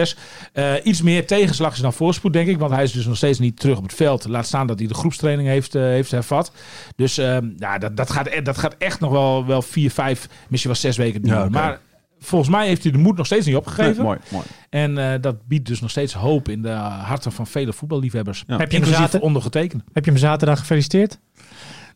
[0.52, 2.58] Eh, iets meer tegenslag is dan voorspoed, denk ik.
[2.58, 4.28] Want hij is dus nog steeds niet terug op het veld.
[4.28, 6.52] Laat staan dat hij de groepstraining heeft, eh, heeft hervat.
[6.96, 10.28] Dus eh, ja, dat, dat, gaat, e- dat gaat echt nog wel, wel vier, vijf,
[10.48, 11.38] misschien wel zes weken duren.
[11.42, 11.48] Ja.
[11.48, 11.78] Maar
[12.20, 13.94] volgens mij heeft hij de moed nog steeds niet opgegeven.
[13.94, 14.44] Nee, mooi, mooi.
[14.70, 18.44] En eh, dat biedt dus nog steeds hoop in de harten van vele voetballiefhebbers.
[18.46, 18.56] Ja.
[18.56, 19.82] Heb je hem zaten- ondergetekend.
[19.92, 21.18] Heb je hem zaterdag gefeliciteerd?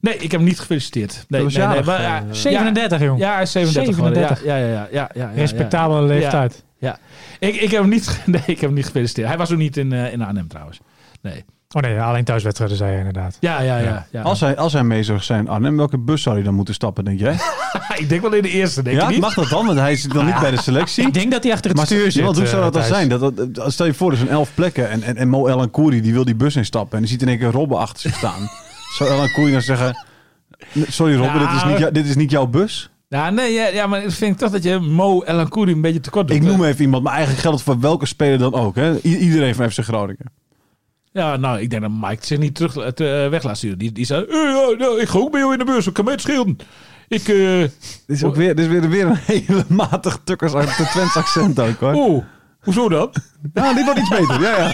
[0.00, 1.24] Nee, ik heb hem niet gefeliciteerd.
[1.28, 3.18] Nee, nee, maar, eh, ja, 37, jong.
[3.18, 4.26] Ja, hij is 37, geworden.
[4.28, 4.46] 37.
[4.46, 6.06] Ja, ja, ja, ja, ja, ja, Respectabele ja.
[6.06, 6.64] leeftijd.
[6.82, 6.98] Ja.
[7.38, 9.28] Ik, ik heb hem niet, nee, ik heb hem niet gefeliciteerd.
[9.28, 10.80] Hij was ook niet in, eh in Arnhem trouwens.
[11.20, 11.44] Nee.
[11.74, 13.36] Oh nee, alleen thuiswedstrijden zei je inderdaad.
[13.40, 14.06] Ja, ja, ja.
[14.10, 14.22] ja.
[14.22, 17.04] Als hij, als hij mee zou zijn, Arnhem, welke bus zou hij dan moeten stappen,
[17.04, 17.36] denk jij?
[18.02, 19.20] ik denk wel in de eerste, denk ja, ik niet.
[19.20, 19.66] mag dat dan?
[19.66, 21.06] Want hij zit dan niet bij de selectie.
[21.06, 22.24] Ik denk dat hij achter het Maar stuur zit.
[22.24, 23.08] want hoe zou eh, dat dan zijn?
[23.08, 25.68] Dat, dat, dat- stel je voor, er zijn elf plekken en, en, en Mo El
[25.68, 28.14] Kouri die wil die bus instappen en die ziet in één keer Robben achter zich
[28.14, 28.50] staan.
[28.96, 30.04] Zou El Kouri dan zeggen,
[30.88, 31.78] sorry Robben, dit, is Nou.
[31.84, 32.90] niet dit is niet jouw bus?
[33.12, 36.28] Ja, nee, ja, ja, maar ik vind toch dat je Mo El een beetje tekort
[36.28, 36.36] doet.
[36.36, 38.74] Ik noem even iemand, maar eigenlijk geldt het voor welke speler dan ook.
[38.74, 38.96] Hè?
[39.04, 40.32] I- iedereen van FC Groningen.
[41.12, 43.78] Ja, nou, ik denk dat Mike zich niet terug het, eh, weg laat sturen.
[43.78, 45.92] Die, die zei, eh, ja, nou, ik ga ook bij jou in de bus, ik
[45.92, 46.56] kan mij het schelen.
[47.08, 47.72] Ik, eh, Dit
[48.06, 51.60] is ook weer, dit is weer, weer een hele matig tukkers uit de Twents accent
[51.60, 51.94] ook hoor.
[51.94, 52.24] oh,
[52.60, 53.12] hoezo dan?
[53.54, 54.40] Ja, die wordt iets beter.
[54.40, 54.72] Ja, ja.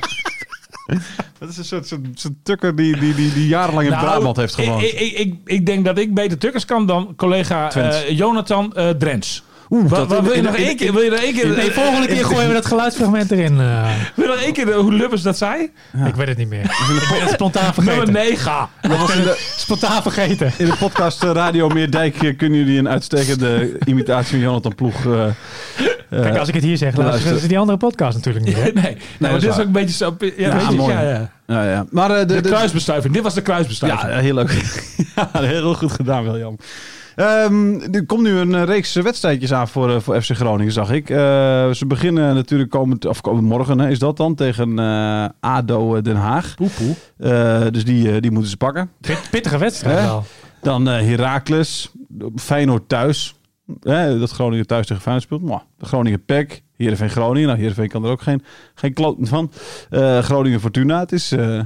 [1.38, 4.36] Dat is een soort, soort, soort tukker die, die, die, die jarenlang in Nou, Brabant
[4.36, 4.82] heeft gewoond.
[4.82, 8.88] Ik, ik, ik, ik denk dat ik beter tukkers kan dan collega eh, Jonathan eh
[8.88, 9.42] Drents.
[9.70, 10.92] Oeh, Wat, wat wil je nog één keer?
[10.92, 11.48] Wil je nog één keer?
[11.56, 13.60] Nee, volgende keer gooien we dat geluidsfragment erin.
[13.60, 13.90] eh.
[14.14, 15.62] Wil je nog één keer hoe Lubbers dat zei?
[16.06, 16.62] Ik weet het niet meer.
[16.64, 17.96] ik ben het spontaan vergeten.
[18.04, 18.68] Nummer 9.
[18.80, 20.52] Dat was in de, Spontaan vergeten.
[20.58, 25.04] in de podcast Radio Meerdijk kunnen jullie een uitstekende imitatie van Jonathan Ploeg.
[26.10, 27.32] Eh, Kijk, als ik het hier zeg, luister, luister.
[27.32, 28.54] dat is die andere podcast natuurlijk niet.
[28.56, 28.62] Hè?
[28.72, 29.60] Nee, nee, maar dat is dit is waar.
[29.60, 30.16] ook een beetje zo.
[30.18, 30.92] Ja, Ja, weet je, mooi.
[30.92, 31.30] ja, ja.
[31.46, 31.86] ja, ja.
[31.90, 33.14] Maar eh, de, De de- kruisbestuiving.
[33.14, 34.10] Dit was de kruisbestuiving.
[34.12, 34.50] Ja, heel leuk.
[35.16, 36.56] ja, heel goed gedaan, William.
[37.16, 40.90] Ehm er komt nu een eh, reeks wedstrijdjes aan voor, eh, voor FC Groningen, zag
[40.90, 41.10] ik.
[41.10, 41.16] Eh,
[41.70, 46.16] ze beginnen natuurlijk komend, of komend morgen, hè, is dat dan, tegen eh, ADO Den
[46.16, 46.54] Haag.
[46.54, 46.94] Poe, poe.
[47.18, 48.90] Eh, dus die, die moeten ze pakken.
[49.00, 50.24] Pit- Pittige wedstrijd wel.
[50.62, 51.90] Dan eh Heracles,
[52.36, 53.34] Feyenoord thuis.
[54.18, 55.42] Dat Groningen thuis tegen Feyenoord speelt.
[55.42, 55.60] Mwah.
[55.78, 57.46] De Groningen PEC, Heerenveen Groningen.
[57.46, 58.42] Nou, Heerenveen kan er ook geen,
[58.74, 59.50] geen kloten van.
[59.90, 61.32] Eh, Groningen Fortuna, het is...
[61.32, 61.60] eh,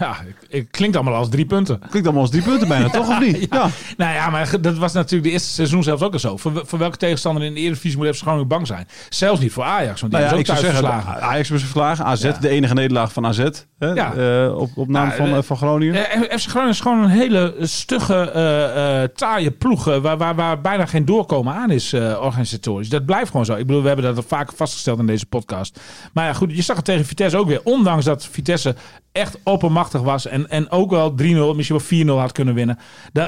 [0.00, 1.78] Ja, ik- ik klinkt allemaal als drie punten.
[1.78, 3.46] klinkt allemaal als drie punten bijna, toch of niet?
[3.50, 3.68] Ja.
[3.96, 6.36] Nou ja, maar dat was natuurlijk de eerste seizoen zelfs ook al zo.
[6.36, 8.88] Voor, voor welke tegenstander in de Eredivisie moet FC Groningen bang zijn?
[9.08, 11.22] Zelfs niet voor Ajax, want die Nou ja, is ook zou thuis zeggen, verslagen.
[11.28, 12.04] Ajax was verslagen.
[12.04, 12.32] AZ, Ja.
[12.40, 13.38] de enige nederlaag van AZ.
[13.78, 13.86] Hè?
[13.88, 14.12] Ja.
[14.14, 16.10] eh, op, op naam Nou, van, eh, eh, van Groningen.
[16.10, 19.84] Eh, FC Groningen is gewoon een hele stugge, taaie ploeg.
[19.84, 22.88] waar, waar, waar bijna geen doorkomen aan is organisatorisch.
[22.88, 23.54] Dat blijft gewoon zo.
[23.54, 25.80] Ik bedoel, we hebben dat al vaker vastgesteld in deze podcast.
[26.12, 27.60] Maar ja, goed, je zag het tegen Vitesse ook weer.
[27.64, 28.74] Ondanks dat Vitesse
[29.12, 30.26] echt oppermachtig was.
[30.26, 31.14] En, en ook wel 3-0,
[31.56, 32.78] misschien wel 4-0 had kunnen winnen.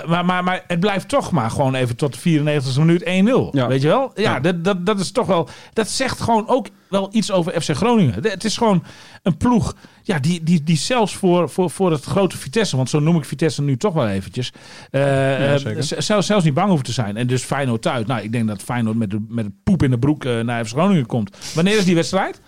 [0.06, 3.06] Maar, maar, maar het blijft toch maar gewoon even tot de 94e minuut 1-0.
[3.50, 3.66] Ja.
[3.68, 4.10] Weet je wel?
[4.14, 4.40] Ja, Ja.
[4.40, 5.48] Dat, dat, dat is toch wel.
[5.72, 8.14] Dat zegt gewoon ook wel iets over FC Groningen.
[8.22, 8.84] Het is gewoon
[9.22, 9.74] een ploeg.
[10.02, 13.24] Ja, die, die, die zelfs voor, voor, voor het grote Vitesse, want zo noem ik
[13.24, 14.52] Vitesse nu toch wel eventjes.
[14.90, 17.16] eh, eh, zelfs, zelfs niet bang hoeven te zijn.
[17.16, 18.06] En dus Feyenoord thuis.
[18.06, 20.64] Nou, ik denk dat Feyenoord met de, met de poep in de broek eh, naar
[20.64, 21.36] FC Groningen komt.
[21.54, 22.40] Wanneer is die wedstrijd?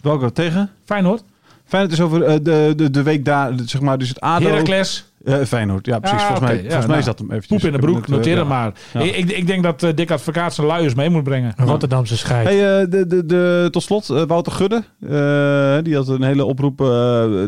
[0.00, 0.70] Welke tegen?
[0.84, 1.22] Feyenoord?
[1.70, 4.46] Feyenoord is over eh, de, de, de week daar, zeg maar, dus het ADO.
[4.48, 5.04] Heracles?
[5.24, 6.18] Eh, Feyenoord, ja precies.
[6.20, 7.58] Ah, volgens mij, Ja, volgens mij nou, is dat hem eventjes.
[7.62, 8.72] Poep in de broek, eh, noteer het maar.
[8.92, 9.00] Ja.
[9.00, 11.52] Ik, ik, ik denk dat eh, Dick Advocaat zijn luiers mee moet brengen.
[11.56, 12.48] Een Rotterdamse scheid.
[12.48, 14.82] Hey, de, de, de, tot slot, Wouter Gudde.
[15.00, 16.78] eh, die had een hele oproep.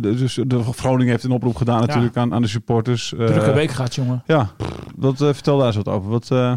[0.00, 3.12] dus de Groningen heeft een oproep gedaan natuurlijk aan, aan de supporters.
[3.16, 4.22] Drukke week gaat, jongen.
[4.26, 4.50] Ja,
[4.96, 6.10] wat, vertel daar eens wat over.
[6.10, 6.52] Wat, eh,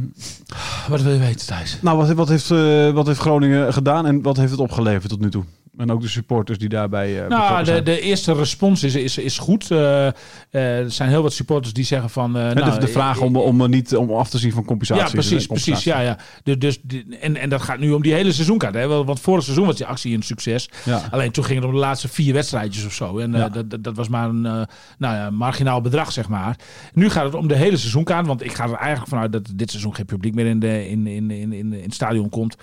[0.88, 1.78] Wat wil je weten, Thijs?
[1.82, 2.48] nou, wat, wat, heeft,
[2.94, 5.44] wat heeft Groningen gedaan en wat heeft het opgeleverd tot nu toe?
[5.78, 9.38] En ook de supporters die daarbij eh Nou, de, de eerste respons is, is, is
[9.38, 9.72] goed.
[9.72, 10.14] Eh, eh,
[10.52, 12.38] er zijn heel wat supporters die zeggen van...
[12.38, 15.04] En nou, de, de vraag om, om niet om af te zien van compensatie.
[15.06, 15.84] Ja, precies, precies.
[15.84, 16.18] Ja, ja.
[16.44, 16.80] De, dus,
[17.20, 18.74] en, en dat gaat nu om die hele seizoenkaart.
[18.74, 18.88] Hè?
[18.88, 20.70] Want vorig seizoen was die actie een succes.
[20.86, 21.02] Ja.
[21.12, 23.18] Alleen toen ging het om de laatste vier wedstrijdjes of zo.
[23.18, 23.50] En Ja.
[23.50, 26.56] dat, dat, dat was maar een nou ja, marginaal bedrag, zeg maar.
[26.94, 28.28] Nu gaat het om de hele seizoenkaart.
[28.28, 31.08] Want ik ga er eigenlijk vanuit dat dit seizoen geen publiek meer in, de, in,
[31.08, 32.56] in, in, in, in het stadion komt.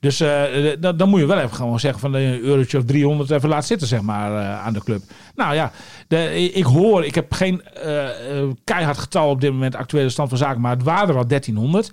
[0.00, 0.42] Dus eh,
[0.80, 3.66] dan, dan moet je wel even gewoon zeggen van een eurotje of 300 even laat
[3.66, 5.02] zitten, zeg maar, eh, aan de club.
[5.36, 5.72] Nou ja,
[6.08, 10.28] de, ik hoor, ik heb geen eh, eh, keihard getal op dit moment, actuele stand
[10.28, 11.90] van zaken, maar het waren er al 1300.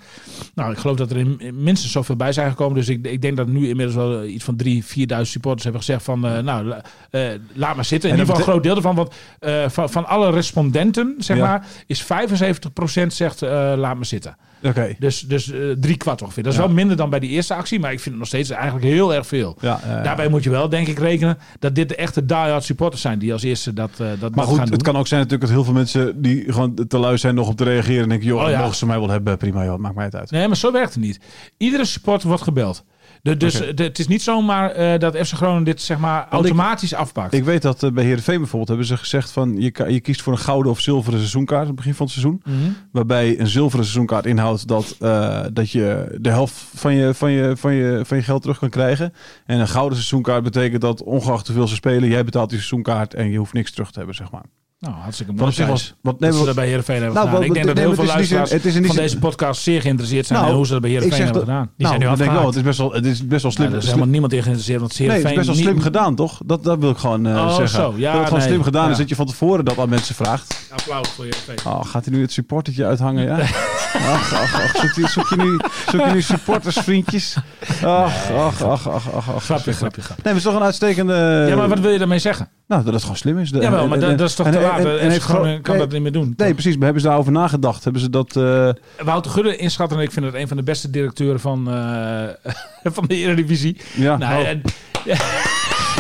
[0.56, 2.76] Nou, ik geloof dat er in, minstens zoveel bij zijn gekomen.
[2.76, 4.82] Dus ik, ik denk dat nu inmiddels wel iets van 3.000, 4.000
[5.22, 7.22] supporters hebben gezegd van, eh, nou, la- eh,
[7.54, 8.10] laat maar zitten.
[8.10, 11.38] In En ieder geval een groot deel ervan, want eh, van, van alle respondenten, zeg
[11.38, 11.44] Ja.
[11.46, 14.38] maar, is 75% zegt, eh, laat maar zitten.
[14.64, 14.96] Oké.
[15.00, 16.44] Dus, dus eh, drie kwart ongeveer.
[16.44, 16.66] Dat is Ja.
[16.66, 19.14] wel minder dan bij die eerste actie, maar ik vind het nog steeds eigenlijk heel
[19.14, 19.58] erg veel.
[19.62, 23.20] Ja, Daarbij moet je wel, denk ik, rekenen dat dit de echte die-hard supporters zijn
[23.20, 25.58] die als eerste dat, eh dat, Maar goed, gaan het kan ook zijn natuurlijk dat
[25.58, 28.44] heel veel mensen die gewoon te lui zijn nog op te reageren en denken, joh,
[28.44, 28.60] Oh ja.
[28.60, 30.32] mogen ze mij wel hebben, prima, joh, maakt mij het uit.
[30.32, 31.20] Nee, maar zo werkt het niet.
[31.58, 32.84] Iedere supporter wordt gebeld.
[33.22, 36.94] De, dus de- het is niet zomaar eh, dat FC Groningen dit zeg maar automatisch
[36.94, 37.34] afpakt.
[37.34, 40.34] Ik weet dat eh, bij Heerenveen bijvoorbeeld hebben ze gezegd van je, je kiest voor
[40.34, 42.42] een gouden of zilveren seizoenkaart aan het begin van het seizoen.
[42.46, 42.58] Mhm.
[42.92, 47.54] Waarbij een zilveren seizoenkaart inhoudt dat, eh, dat je de helft van je, van, je,
[47.58, 49.14] van, je, van je geld terug kan krijgen.
[49.46, 53.32] En een gouden seizoenkaart betekent dat ongeacht hoeveel ze spelen, jij betaalt die seizoenkaart en
[53.32, 54.44] je hoeft niks terug te hebben, zeg maar.
[54.80, 55.56] Nou, hartstikke Wat mooi.
[55.56, 55.68] Kees.
[55.68, 57.40] was, wat, nee, wat- dat bij Heerenveen hebben Nou, gedaan.
[57.40, 58.50] wat- Ik denk dat heel veel luisteraars
[58.88, 61.44] van deze podcast zeer geïnteresseerd zijn Nou, in hoe ze dat bij Heerenveen hebben dat-
[61.44, 61.70] gedaan.
[61.78, 62.48] Die zijn nu nou, al dat denk ik wel.
[62.48, 63.66] Het is best wel, het is best wel slim.
[63.66, 64.80] Nee, er is helemaal niemand in geïnteresseerd.
[64.80, 66.40] Want Nee, het is Heerenveen best wel slim niet- gedaan, toch?
[66.46, 67.68] Dat, dat wil ik gewoon eh, Oh, zeggen.
[67.70, 67.94] zo.
[67.98, 68.48] Ja, dat het gewoon nee.
[68.48, 68.92] slim gedaan Ja.
[68.92, 70.68] is dat je van tevoren dat aan mensen vraagt.
[70.72, 71.72] Applaus voor Heerenveen.
[71.72, 73.38] Oh, gaat hij nu het supportertje uithangen, ja?
[73.96, 75.60] Ach, ach, ach, zoek je, zoek je nu,
[75.92, 77.36] zoek je nu supportersvriendjes?
[77.84, 79.44] Ach, ach, ach, ach, ach, ach.
[79.44, 80.24] Grapje, grapje, grapje.
[80.24, 81.46] Nee, maar het is toch een uitstekende...
[81.50, 82.50] Ja, maar wat wil je daarmee zeggen?
[82.68, 83.50] Nou, dat het gewoon slim is.
[83.50, 84.80] Jawel, en- maar dat, dat is toch en- te laat.
[84.80, 86.34] en- En, en heeft Groningen kan nee, dat niet meer doen.
[86.38, 86.74] Nee, precies.
[86.76, 87.84] Maar hebben ze daarover nagedacht?
[87.84, 88.36] Hebben ze dat...
[88.36, 88.70] eh,
[89.06, 92.54] Wouter Gudde inschatten en ik vind het een van de beste directeuren van, eh,
[92.96, 93.78] van de Eredivisie.
[93.96, 94.48] ja, Nou, oh.
[94.48, 94.62] en,
[95.06, 95.16] ja,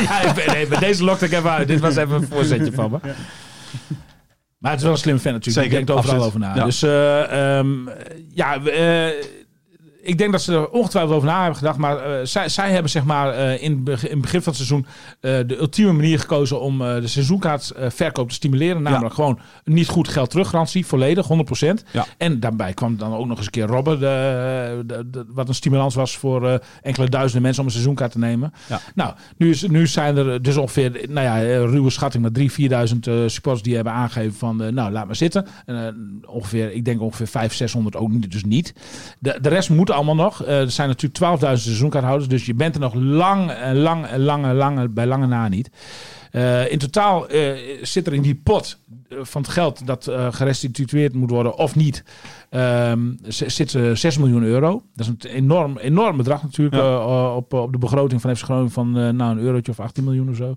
[0.01, 1.67] ja, nee, maar deze lokte ik even uit.
[1.67, 3.12] Dit was even een voorzetje van me.
[4.65, 5.65] Maar het is wel een slim fan natuurlijk.
[5.65, 6.43] Zeker, ik denk er overal absoluut.
[6.43, 6.56] over na.
[6.56, 6.65] Ja.
[6.65, 7.88] Dus eh, ehm,
[8.34, 9.25] ja, eh,
[10.06, 11.78] ik denk dat ze er ongetwijfeld over na hebben gedacht.
[11.78, 14.86] Maar eh, zij, zij hebben zeg maar eh, in, in het begin van het seizoen
[15.20, 18.82] eh, de ultieme manier gekozen om de seizoenkaartverkoop te stimuleren.
[18.82, 21.68] Namelijk gewoon niet goed geld teruggarantie, volledig, 100%.
[21.91, 22.06] Ja.
[22.18, 25.56] En daarbij kwam dan ook nog eens een keer Robben, de, de- de- wat een
[25.56, 28.54] stimulans was voor enkele duizenden mensen om een seizoenkaart te nemen.
[28.70, 28.80] Ja.
[28.96, 32.32] Nou, nu, is, nu zijn er dus ongeveer, nou ja, ruwe schatting, maar
[32.89, 35.46] 3.000, 4.000 eh, supporters die hebben aangegeven van, nou, laat maar zitten.
[35.65, 38.74] En, ongeveer, ik denk ongeveer 500, 600 ook niet, dus niet.
[39.20, 40.43] De, de rest moet allemaal nog.
[40.43, 44.23] Eh, er zijn natuurlijk 12.000 seizoenkaarthouders, dus je bent er nog lang en lang en
[44.23, 45.69] lang en lang bij lange na niet.
[46.36, 48.78] Eh, in totaal eh, zit er in die pot
[49.10, 52.04] eh, van het geld dat gerestitueerd moet worden of niet,
[53.28, 54.82] z- zit eh, 6 miljoen euro.
[54.95, 57.36] Dat is een enorm, enorm bedrag natuurlijk Ja.
[57.36, 60.36] op, op de begroting van FC Groningen van nou, een eurotje of 18 miljoen of
[60.36, 60.56] zo.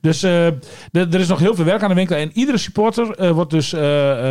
[0.00, 2.16] Dus er is nog heel veel werk aan de winkel.
[2.16, 3.70] En iedere supporter wordt dus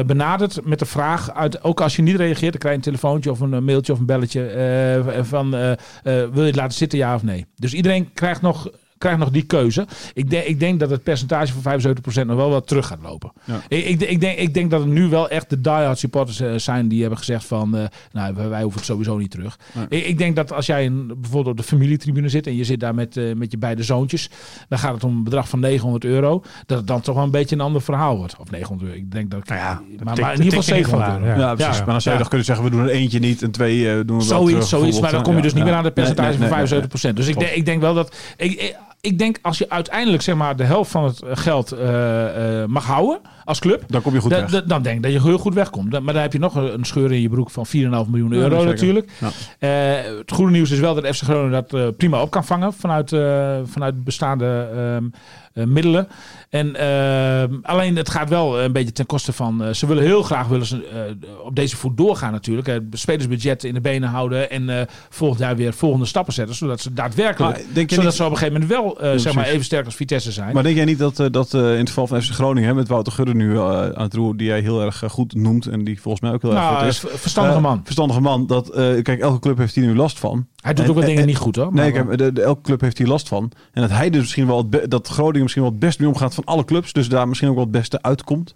[0.06, 3.32] benaderd met de vraag, uit, ook als je niet reageert, dan krijg je een telefoontje
[3.32, 5.78] of een mailtje of een belletje van wil
[6.34, 7.46] je het laten zitten, ja of nee.
[7.56, 8.70] Dus iedereen krijgt nog
[9.02, 9.88] krijgt nog die keuze.
[10.14, 13.32] Ik, denk ik denk dat het percentage van 75% nog wel wat terug gaat lopen.
[13.44, 13.62] Ja.
[13.68, 16.54] Ik, ik, ik, denk, ik denk dat het nu wel echt de diehard supporters eh,
[16.56, 17.78] zijn die hebben gezegd van...
[17.78, 19.60] eh, nou, wij, wij hoeven het sowieso niet terug.
[19.74, 19.86] Nee.
[19.90, 22.48] Ik, ik denk dat als jij in, bijvoorbeeld op de familietribune zit...
[22.48, 24.30] en je zit daar met, eh, met je beide zoontjes...
[24.70, 26.44] dan gaat het om een bedrag van 900 euro...
[26.66, 28.36] dat het dan toch wel een beetje een ander verhaal wordt.
[28.38, 29.02] Of 900 euro.
[29.02, 29.48] Ik denk dat...
[29.48, 31.40] Nou ja, maar, dat maar in ieder geval tikt in ieder 700 geval euro.
[31.40, 31.78] ja, precies.
[31.78, 32.18] ja, maar dan zou je ja.
[32.18, 34.68] toch kunnen zeggen, we doen er eentje niet en twee doen we wel Zoiets, terug,
[34.68, 37.12] zoiets, maar dan kom je dus niet meer aan het percentage Nee, nee, van nee,
[37.12, 37.14] 75%.
[37.14, 38.16] Dus ik denk, ik denk wel dat.
[38.38, 42.68] Ik, ik, denk als je uiteindelijk zeg maar de helft van het geld eh, eh,
[42.68, 43.84] mag houden als club.
[43.88, 44.64] Dan kom je goed weg.
[44.66, 45.92] dan denk ik dat je heel goed wegkomt.
[45.92, 47.72] Dan- Maar dan heb je nog een scheur in je broek van 4,5
[48.10, 49.10] miljoen euro natuurlijk.
[49.20, 49.30] Ja.
[49.60, 52.74] Eh, het goede nieuws is wel dat FC Groningen dat eh, prima op kan vangen
[52.74, 56.08] vanuit, eh, vanuit bestaande ehm, eh, middelen.
[56.50, 59.64] En ehm, alleen het gaat wel een beetje ten koste van.
[59.64, 62.68] eh, ze willen heel graag willen ze, eh, op deze voet doorgaan natuurlijk.
[62.68, 66.80] Het spelersbudget in de benen houden en eh volgend jaar weer volgende stappen zetten, zodat
[66.82, 69.66] ze daadwerkelijk, Maar zodat niet- ze op een gegeven moment wel eh, zeg maar even
[69.66, 70.54] sterk als Vitesse zijn.
[70.54, 72.76] Maar denk jij niet dat, eh, dat eh, in het geval van FC Groningen, hè,
[72.76, 75.66] met Wouter Gudde nu eh, aan het roer, die jij heel erg eh, goed noemt
[75.66, 77.00] en die volgens mij ook heel erg nou, goed is.
[77.00, 77.82] ver- verstandige Eh, man.
[77.84, 78.48] verstandige man.
[78.48, 80.48] Dat, eh, kijk, elke club heeft hier nu last van.
[80.62, 81.74] Hij doet en- ook wat en- dingen en- niet goed hoor.
[81.74, 83.52] Nee, maar- heb, de, de- elke club heeft hier last van.
[83.74, 86.34] En dat hij dus misschien wel het dat Groningen misschien wel het best mee omgaat
[86.36, 86.94] van alle clubs.
[86.94, 88.56] Dus daar misschien ook wel het beste uitkomt.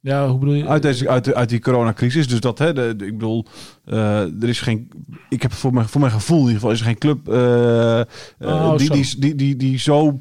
[0.00, 0.66] ja, hoe bedoel je?
[0.66, 2.28] Uit, deze, uit, de- uit die coronacrisis.
[2.28, 3.46] Dus dat, hè, de, de- ik bedoel,
[3.84, 4.88] eh, er is geen.
[5.28, 7.28] Ik heb voor mijn, voor mijn gevoel in ieder geval is er geen club
[8.38, 10.20] Oh, die, die, die, die, die zo.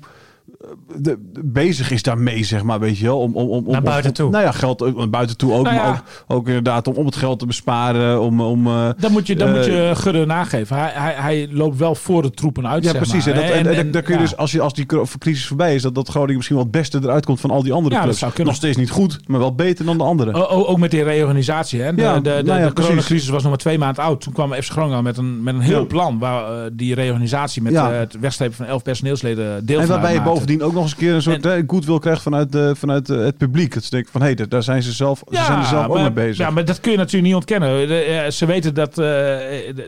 [0.65, 3.19] Eh, De, de- bezig is daarmee, zeg maar, weet je wel.
[3.19, 4.29] Om, om, om, Naar buiten om- toe.
[4.29, 5.63] nou ja, geld ook naar buiten toe ook.
[5.63, 8.21] Nou maar ook, ook inderdaad om, om het geld te besparen.
[8.21, 10.77] Om, om, eh, Dan moet je, dan moet Eh, je Gudde nageven.
[10.77, 12.83] Hij, hij, hij loopt wel voor de troepen uit.
[12.83, 13.25] Ja, zeg precies.
[13.25, 13.33] maar.
[13.35, 14.25] En, dat, en, en, daar kun je ja.
[14.25, 14.85] dus, als, je, als die
[15.19, 17.73] crisis voorbij is, dat, dat Groningen misschien wel het beste eruit komt van al die
[17.73, 18.19] andere Ja, dat clubs.
[18.19, 18.53] zou kunnen.
[18.53, 20.33] Nog steeds niet goed, maar wel beter dan de andere.
[20.33, 21.81] O- ook met die reorganisatie.
[21.81, 21.93] Hè?
[21.95, 24.21] De, Ja, de, de, nou ja, de coronacrisis was nog maar twee maanden oud.
[24.21, 26.19] Toen kwam FC Groningen met een, met een heel plan.
[26.19, 30.13] Waar eh, die reorganisatie met eh, het wegstrepen van elf personeelsleden deel en van waarbij
[30.13, 30.39] je uitmaakte.
[30.57, 33.17] Bovendien ook nog eens een keer een soort eh, goodwill krijgt vanuit, de, vanuit eh,
[33.17, 33.73] het publiek.
[33.73, 35.95] Dat ze denken van, hé, hey, daar zijn ze zelf, ze zijn er zelf ook
[35.97, 36.37] mee bezig.
[36.37, 37.87] Ja, maar dat kun je natuurlijk niet ontkennen.
[37.87, 39.37] De, eh, ze weten dat, eh,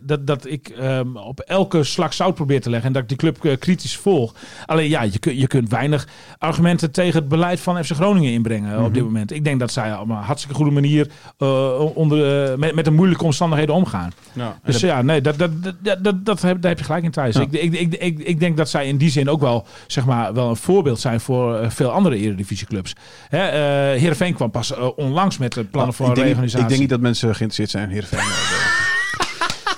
[0.04, 2.88] dat, dat ik ehm, op elke slag zout probeer te leggen.
[2.88, 4.34] En dat ik die club eh, kritisch volg.
[4.66, 8.72] Alleen ja, je, kun- je kunt weinig argumenten tegen het beleid van FC Groningen inbrengen
[8.72, 8.94] eh, op Mhm.
[8.94, 9.32] dit moment.
[9.32, 12.92] Ik denk dat zij op een hartstikke goede manier eh, onder, eh, met, met de
[12.92, 14.12] moeilijke omstandigheden omgaan.
[14.34, 17.04] Ja, Dus ja, nee, dat, dat, dat, dat, dat, dat heb, daar heb je gelijk
[17.04, 17.36] in Thijs.
[17.36, 17.42] Ja.
[17.42, 20.34] Ik, ik, ik, ik, ik denk dat zij in die zin ook wel, zeg maar,
[20.34, 22.94] wel een voorbeeld zijn voor eh, veel andere eredivisieclubs.
[23.30, 26.62] Hè, eh Heerenveen kwam pas eh, onlangs met de plannen voor ik, een reorganisatie.
[26.64, 28.20] ik denk niet dat mensen geïnteresseerd zijn in Heerenveen.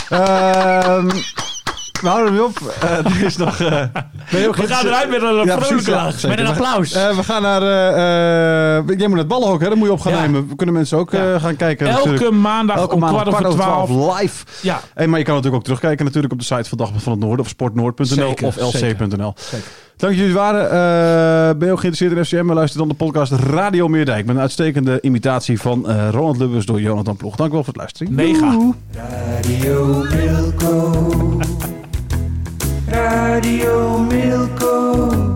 [0.10, 1.10] Ehm
[2.02, 2.60] we houden hem op.
[3.06, 3.58] Er is nog...
[4.30, 6.28] We gaan eruit met een Ja, vrolijke.
[6.28, 6.94] Met een We- applaus.
[6.94, 7.62] we gaan naar...
[7.62, 9.68] jij moet naar het ballenhok, hè?
[9.70, 10.22] Dat moet je op gaan Ja.
[10.22, 10.56] nemen.
[10.56, 11.88] Kunnen mensen ook gaan kijken.
[11.88, 12.38] Elke natuurlijk.
[12.42, 14.20] maandag Elke om maandag kwart over twaalf.
[14.20, 14.46] live.
[14.62, 17.12] Ja, Hey, maar je kan natuurlijk ook terugkijken natuurlijk op de site van Dagblad van
[17.12, 19.34] het Noorden of sportnoord.nl of lc.nl.
[19.38, 19.68] zeker.
[20.00, 20.64] Dank jullie waren.
[20.66, 22.54] Eh, ben je ook geïnteresseerd in FCM?
[22.54, 26.82] Luister dan de podcast Radio Meerdijk met een uitstekende imitatie van eh Ronald Lubbers door
[26.82, 27.36] Jonathan Ploeg.
[27.36, 28.14] Dank u wel voor het luisteren.
[28.14, 28.58] mega.
[28.94, 30.92] Radio Milko.
[32.88, 35.29] Radio Milko.